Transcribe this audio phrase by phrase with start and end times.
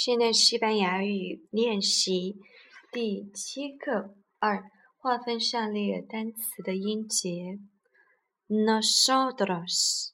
[0.00, 2.36] 现在西班牙语练习
[2.92, 7.58] 第七课二，划分下列单词的音节。
[8.46, 10.12] Nosotros,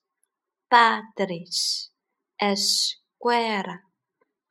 [0.70, 1.90] padres,
[2.38, 3.82] escuela,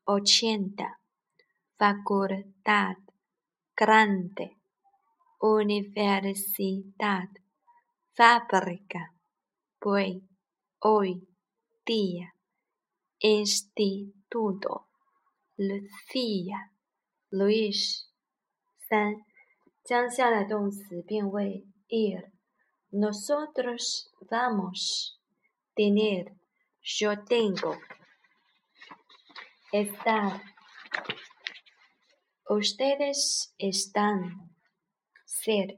[0.06, 1.00] ochenta,
[1.80, 2.98] facultad,
[3.76, 4.58] grande,
[5.40, 7.30] universidad,
[8.16, 9.16] fábrica,
[9.80, 10.22] buey,
[10.80, 11.28] hoy,
[11.84, 12.36] día,
[13.20, 14.93] instituto.
[15.57, 16.73] Lucia,
[17.31, 18.07] Luis，
[18.89, 19.15] 三，
[19.85, 25.19] 将下列动词变为 ir。Nosotros vamos.
[25.75, 26.33] Tener,
[26.83, 27.77] yo tengo.
[29.71, 30.41] Estar.
[32.49, 34.51] Ustedes están.
[35.27, 35.77] Ser.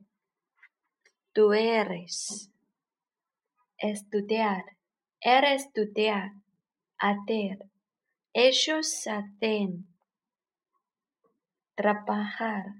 [1.34, 2.50] Tú eres.
[3.76, 4.76] Estudiar.
[5.20, 6.30] Eres estudiar.
[6.96, 7.68] Hacer.
[8.34, 9.86] Ellos hacen
[11.74, 12.74] trabajar.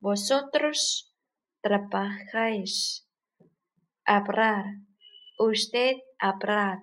[0.00, 1.14] Vosotros
[1.60, 3.06] trabajáis.
[4.04, 4.64] Hablar.
[5.38, 6.82] Usted hablar.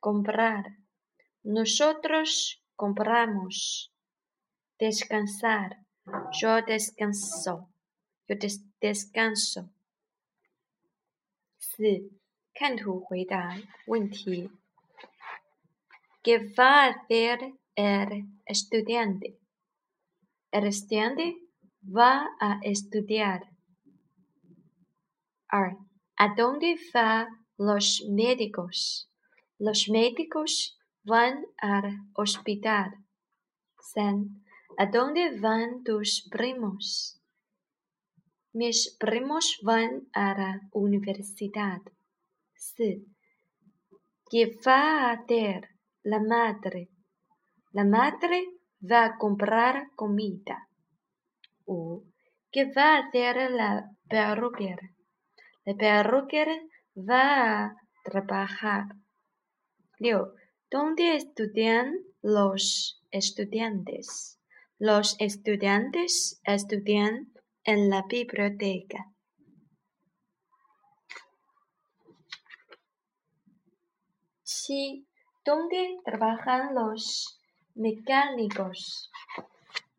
[0.00, 0.78] Comprar.
[1.42, 3.92] Nosotros compramos.
[4.78, 5.84] Descansar.
[6.32, 7.68] Yo descanso.
[8.26, 8.36] Yo
[8.80, 9.70] descanso.
[11.76, 12.10] 四，
[12.52, 14.50] 看图回答问题。
[16.21, 17.39] ¿Qué va a hacer
[17.75, 19.39] el estudiante?
[20.51, 21.37] El estudiante
[21.81, 23.43] va a estudiar.
[25.47, 29.09] ¿A dónde van los médicos?
[29.59, 32.95] Los médicos van al hospital.
[34.77, 37.21] ¿A dónde van tus primos?
[38.51, 41.81] Mis primos van a la universidad.
[44.29, 46.89] ¿Qué va a hacer la madre.
[47.71, 48.45] La madre
[48.81, 50.67] va a comprar comida.
[51.65, 52.03] O,
[52.51, 54.89] ¿qué va a hacer la perruquera?
[55.65, 56.57] La perruquera
[56.95, 58.85] va a trabajar.
[59.99, 60.33] Leo,
[60.71, 64.39] ¿dónde estudian los estudiantes?
[64.77, 67.33] Los estudiantes estudian
[67.63, 69.11] en la biblioteca.
[74.43, 75.08] Sí.
[75.45, 77.39] ¿Dónde trabajan los
[77.75, 79.09] mecánicos?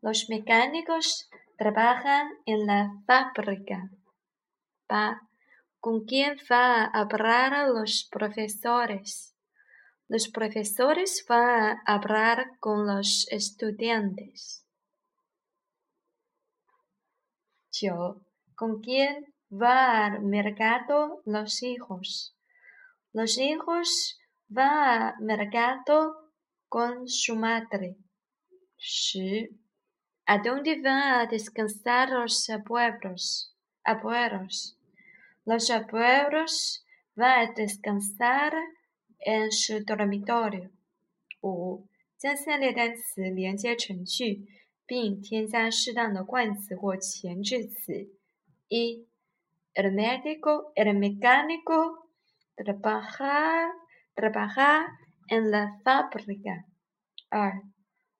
[0.02, 3.90] Los mecánicos trabajan en la fábrica.
[5.78, 9.34] ¿Con quién va a hablar los profesores?
[10.08, 14.66] Los profesores van a hablar con los estudiantes.
[17.72, 18.20] Yo,
[18.54, 22.36] ¿con quién va al mercado los hijos?
[23.12, 24.19] Los hijos
[24.49, 26.31] va al mercado
[26.67, 27.97] con su madre.
[30.25, 33.55] ¿A dónde van a descansar los abuelos?
[33.83, 34.77] abuelos?
[35.45, 36.83] Los abuelos
[37.15, 38.53] van a descansar
[39.19, 40.71] en su dormitorio.
[41.41, 41.87] 五，
[42.17, 44.47] 将下列单词连接成句，
[44.87, 48.09] 并添加适当的冠词或前置词。
[48.67, 49.05] 一，
[49.75, 52.09] el médico, el mecánico,
[52.55, 53.71] trabajar
[54.14, 54.86] trabajar
[55.28, 56.66] en la fábrica.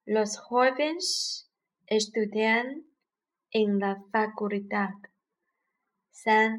[0.05, 1.51] Los jóvenes
[1.87, 2.85] estudian
[3.51, 4.95] en la facultad.
[6.11, 6.59] San,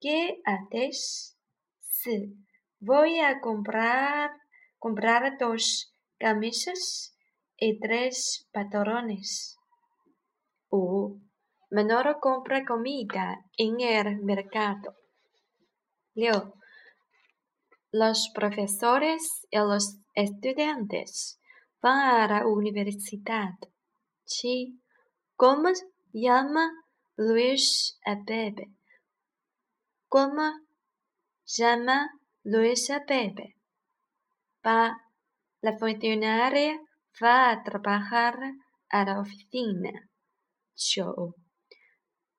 [0.00, 1.38] ¿qué haces?
[1.80, 2.36] Sí,
[2.78, 4.30] voy a comprar,
[4.78, 7.16] comprar dos camisas
[7.56, 9.58] y tres pantalones.
[10.70, 11.20] Uh,
[11.70, 14.96] menor compra comida en el mercado.
[16.14, 16.59] Leo,
[17.92, 21.40] los profesores y los estudiantes
[21.82, 23.54] van a la universidad.
[24.24, 24.80] Sí.
[25.36, 25.70] ¿Cómo
[26.12, 26.70] llama
[27.16, 28.70] Luis a Pepe?
[30.08, 30.52] ¿Cómo
[31.46, 32.10] llama
[32.44, 33.56] Luis a Pepe?
[34.64, 35.00] Va.
[35.62, 36.80] La funcionaria
[37.22, 38.38] va a trabajar
[38.88, 40.08] a la oficina.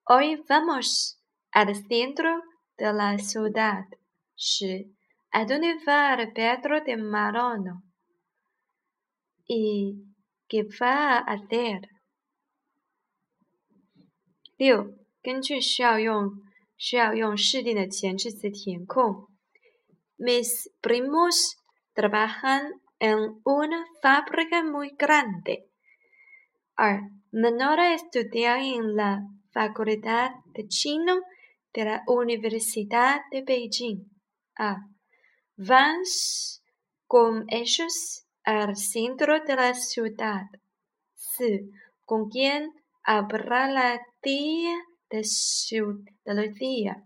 [0.05, 1.19] Hoy vamos
[1.51, 2.41] al centro
[2.77, 3.85] de la ciudad.
[4.35, 4.95] Sí.
[5.32, 7.82] ¿A dónde va el Pedro de Marono?
[9.46, 9.94] ¿Y
[10.48, 11.88] qué va a hacer?
[14.56, 16.42] 六，根据需要用
[16.78, 19.28] 需要用适定的前置词填空。
[20.18, 21.56] Mis primos
[21.94, 25.68] trabajan en una fábrica muy grande.
[26.74, 29.20] 二，Menora estudia en la
[29.52, 31.20] Facultad de Chino
[31.74, 34.08] de la Universidad de Beijing.
[34.54, 34.80] 二
[35.57, 36.63] Vans
[37.07, 40.47] con ellos al centro de la ciudad.
[41.13, 41.69] 四
[42.05, 44.75] ¿Con quién habrá la tía
[45.09, 47.03] de, su, de Lucía?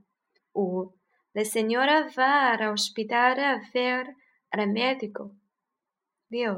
[0.54, 0.96] 5
[1.34, 4.16] La señora va al hospital a ver
[4.52, 5.36] al médico.
[6.30, 6.50] 6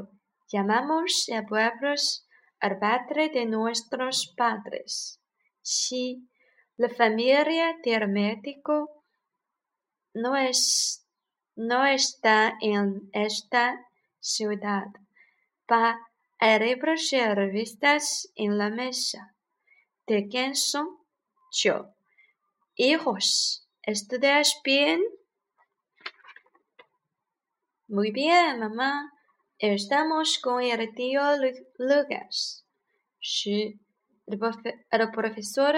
[0.50, 2.26] Llamamos a pueblos
[2.60, 5.20] al padre de nuestros padres.
[5.62, 6.22] 7
[6.76, 9.04] La familia del médico
[10.14, 11.06] no, es,
[11.58, 13.84] no está en esta
[14.20, 14.86] ciudad.
[15.66, 15.98] Pa
[16.38, 19.34] hay libros y revistas en la mesa.
[20.06, 20.86] ¿De quién son?
[21.50, 21.94] Yo.
[22.76, 25.00] Hijos, ¿estudias bien?
[27.88, 29.12] Muy bien, mamá.
[29.58, 31.20] Estamos con el tío
[31.76, 32.64] Lucas.
[33.20, 33.80] Sí.
[34.28, 35.74] El profesor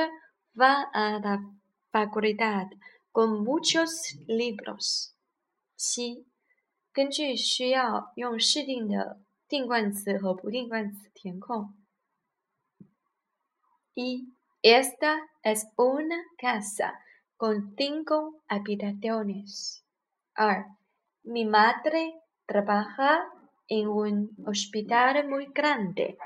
[0.61, 1.41] va a la
[1.91, 2.67] facultad
[3.13, 5.17] con muchos libros.
[5.80, 6.26] Sí.
[6.94, 11.74] 根据需要用试定的定冠词和不定冠词填空。
[13.94, 14.32] 一，
[14.62, 16.94] Esta es una casa
[17.38, 19.84] con cinco habitaciones.
[20.34, 20.66] 二，
[21.24, 22.14] Mi madre
[22.48, 23.26] trabaja
[23.68, 26.18] en un hospital muy grande.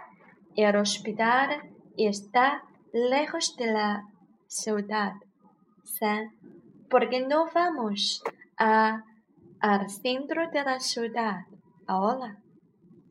[0.55, 1.61] El hospital
[1.97, 2.63] está
[2.93, 4.03] lejos de la
[4.47, 5.13] ciudad.
[5.83, 8.23] 三，¿Por qué no vamos
[8.57, 9.03] a
[9.64, 11.46] al centro de la ciudad
[11.86, 12.36] ahora.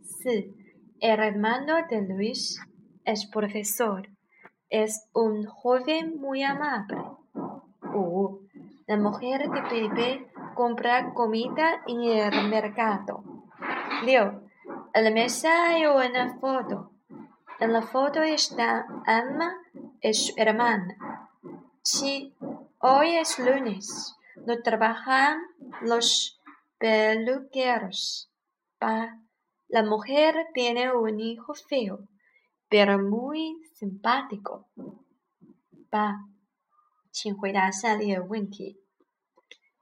[0.04, 0.54] Sí,
[1.00, 2.62] el hermano de Luis
[3.06, 4.08] es profesor.
[4.70, 7.02] Es un joven muy amable.
[7.92, 8.42] Oh,
[8.86, 13.24] la mujer de Pepe compra comida en el mercado.
[14.06, 14.44] Leo,
[14.94, 16.92] en la mesa hay una foto.
[17.60, 19.56] En la foto está Alma
[20.02, 20.98] y su hermana.
[21.82, 22.36] Sí,
[22.78, 24.16] hoy es lunes.
[24.46, 25.42] No trabajan
[25.82, 26.40] los
[26.78, 28.32] peluqueros.
[28.80, 29.20] Pa,
[29.68, 32.08] la mujer tiene un hijo feo,
[32.70, 34.68] pero muy simpático.
[35.90, 36.18] Pa,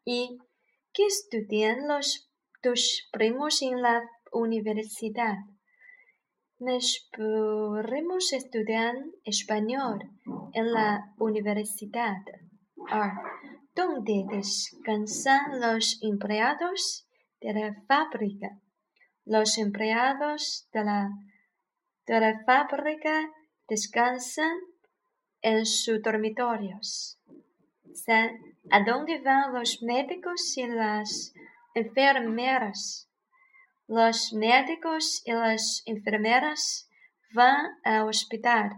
[0.05, 0.38] ¿Y
[0.93, 2.29] qué estudian los
[2.61, 4.01] tus primos en la
[4.31, 5.38] universidad?
[6.59, 9.99] Mis primos estudian español
[10.53, 12.17] en la universidad.
[12.89, 13.13] Ah,
[13.73, 17.07] ¿Dónde descansan los empleados
[17.41, 18.59] de la fábrica.
[19.25, 21.09] Los empleados de la,
[22.06, 23.29] de la fábrica
[23.68, 24.57] descansan
[25.41, 27.19] en sus dormitorios.
[28.69, 31.33] ¿A dónde van los médicos y las
[31.74, 33.09] enfermeras?
[33.88, 36.89] Los médicos y las enfermeras
[37.33, 38.69] van al hospital.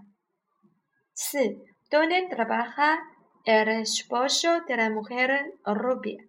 [1.13, 1.62] Sí,
[1.92, 3.00] ¿dónde trabaja
[3.44, 6.24] el esposo de la mujer rubia.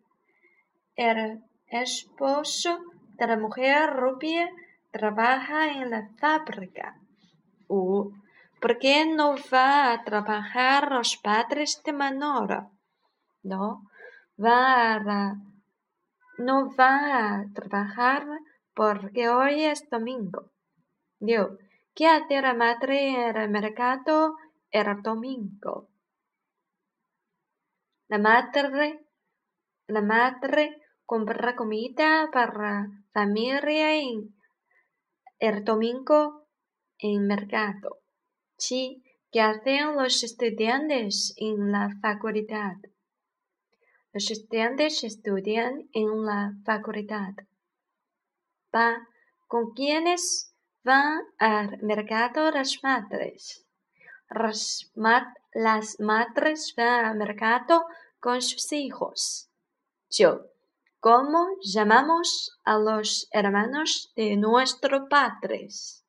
[0.96, 2.80] El esposo
[3.16, 4.50] de la mujer rubia
[4.90, 6.98] trabaja en la fábrica.
[7.68, 12.70] ¿Por qué no va a trabajar los padres de Manolo?
[13.42, 13.90] No,
[14.42, 15.36] va a,
[16.38, 18.26] no va a trabajar
[18.74, 20.50] porque hoy es domingo.
[21.20, 21.50] Dios,
[21.94, 24.36] ¿qué hace la madre en el mercado
[24.70, 25.88] el domingo?
[28.14, 29.00] La madre,
[29.88, 34.36] la madre compra comida para familia en
[35.40, 36.46] el domingo
[36.96, 38.02] en mercado.
[38.56, 42.76] Sí, ¿qué hacen los estudiantes en la facultad?
[44.12, 47.34] Los estudiantes estudian en la facultad.
[48.70, 49.08] Pa,
[49.48, 53.66] ¿con quiénes van al mercado las madres?
[54.30, 57.86] Las madres van al mercado
[58.24, 59.50] con sus hijos.
[60.08, 60.46] Yo,
[60.98, 66.06] ¿cómo llamamos a los hermanos de nuestros padres?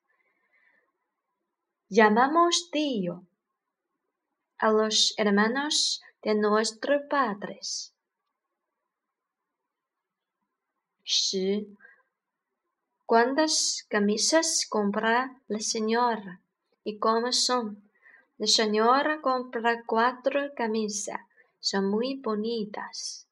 [1.90, 3.28] Llamamos tío
[4.58, 7.94] a los hermanos de nuestros padres.
[11.04, 11.68] Sí.
[13.06, 16.40] ¿Cuántas camisas compra la señora?
[16.86, 17.92] ¿Y cómo son?
[18.38, 21.20] La señora compra cuatro camisas.
[21.68, 23.26] Son muy bonitas.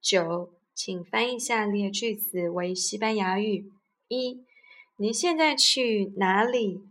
[0.00, 3.72] 九，请翻译下列句子为西班牙语。
[4.06, 4.44] 一，
[4.96, 6.84] 您现在去哪里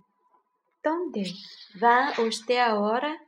[0.81, 1.33] ？¿Dónde
[1.79, 3.19] va usted ahora？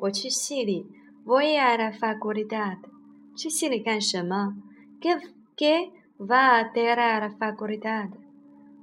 [0.00, 0.84] 我去系里。
[1.24, 2.80] Voy a la facultad。
[3.34, 4.54] 去系里干什么
[5.00, 5.18] ？¿Qué
[5.56, 8.12] qué va a hacer a la facultad？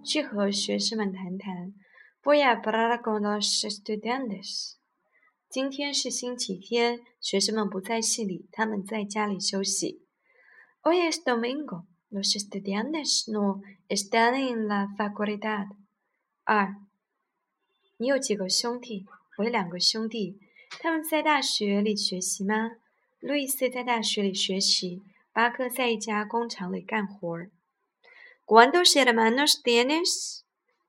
[0.04, 1.76] 去和学生们谈谈。
[2.24, 4.78] Voy a hablar con los estudiantes。
[5.56, 10.02] 今天是星期天，学生们不在系里，他们在家里休息。
[10.82, 11.86] Hoy es domingo。
[12.12, 15.68] Los estudiantes no están en la facultad.
[16.44, 16.76] 二，
[17.96, 19.06] 你有几个兄弟？
[19.38, 20.42] 我有两个兄弟。
[20.72, 22.72] 他们在大学里学习吗？
[23.22, 27.48] 路易斯在大学里学习，巴克在一家工厂里干活。
[28.46, 30.42] ¿Cuántos hermanos tienes?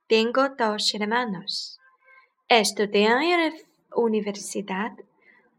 [0.08, 1.78] Tengo dos hermanos.
[2.49, 3.52] ¿Estudian en la
[3.90, 4.93] universidad?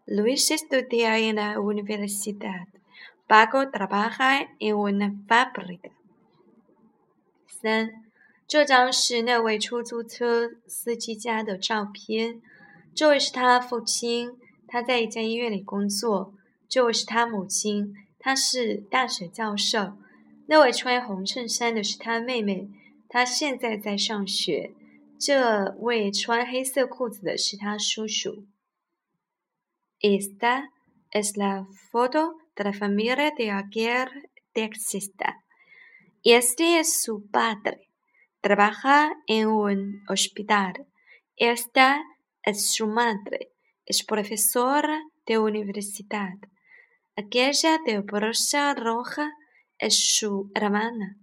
[0.05, 2.67] Luis estudia en la universidad.
[3.27, 5.91] Paco trabaja en una fábrica.
[7.47, 8.03] 三，
[8.47, 12.41] 这张是那位出租车司机家的照片。
[12.95, 16.33] 这位是他父亲，他在一家医院里工作。
[16.69, 19.93] 这位是他母亲，她是大学教授。
[20.47, 22.69] 那位穿红衬衫的是他妹妹，
[23.09, 24.71] 她现在在上学。
[25.18, 28.46] 这位穿黑色裤子的是他叔叔。
[30.00, 30.68] Esta
[31.12, 34.08] es la foto de la familia de aquel
[34.52, 35.44] taxista.
[36.24, 37.88] Este es su padre.
[38.40, 40.86] Trabaja en un hospital.
[41.36, 42.02] Esta
[42.42, 43.52] es su madre.
[43.86, 46.34] Es profesora de universidad.
[47.16, 49.30] Aquella de brocha roja
[49.78, 51.16] es su hermana.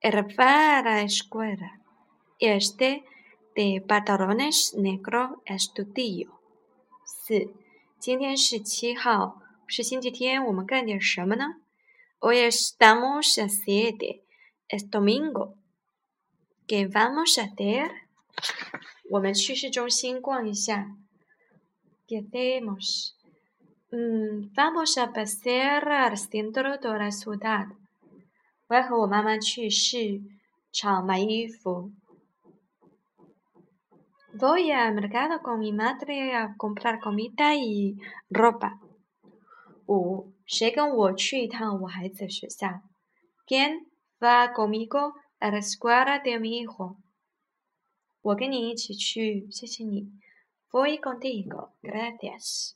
[0.00, 1.80] Él va a la escuela.
[2.38, 3.04] Este
[3.54, 6.28] de pantalones negros es tu tío.
[7.04, 7.52] 四，
[7.98, 11.60] 今天是七号，是星期天，我们干点什么呢？
[12.20, 14.22] Hoy estamos a siete.
[14.68, 15.54] Es domingo.
[16.66, 17.90] ¿Qué vamos a hacer?
[19.10, 20.96] 我们去市中心逛一下。¿
[22.08, 23.14] Qué hacemos?
[23.90, 27.68] Mm, vamos a pasear al centro de la ciudad.
[28.68, 30.22] 我要和我妈妈去市
[30.72, 31.92] 场买衣服。
[34.36, 37.96] Voy al mercado con mi madre a comprar comida y
[38.30, 38.78] ropa.
[39.86, 43.90] 五，谁跟我去一趟我孩子的学校？¿Quién
[44.20, 46.96] va conmigo a la escuela de mi hijo?
[48.22, 50.08] 我跟你一起去，谢谢你。
[50.70, 52.74] Voy contigo, gracias.